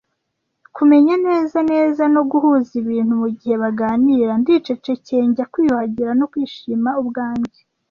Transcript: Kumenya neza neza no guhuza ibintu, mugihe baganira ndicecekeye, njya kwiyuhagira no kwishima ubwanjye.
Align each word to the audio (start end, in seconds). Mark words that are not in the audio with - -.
Kumenya 0.75 1.13
neza 1.27 1.57
neza 1.71 2.03
no 2.15 2.21
guhuza 2.31 2.71
ibintu, 2.81 3.13
mugihe 3.21 3.55
baganira 3.63 4.31
ndicecekeye, 4.41 5.23
njya 5.29 5.45
kwiyuhagira 5.51 6.11
no 6.19 6.25
kwishima 6.31 6.89
ubwanjye. 7.01 7.59